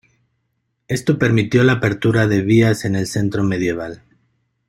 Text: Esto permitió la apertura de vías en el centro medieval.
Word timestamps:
Esto 0.87 1.19
permitió 1.19 1.63
la 1.63 1.73
apertura 1.73 2.25
de 2.25 2.41
vías 2.41 2.85
en 2.85 2.95
el 2.95 3.05
centro 3.05 3.43
medieval. 3.43 4.01